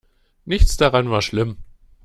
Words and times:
Nichts 0.45 0.77
daran 0.77 1.11
war 1.11 1.21
schlimm. 1.21 1.57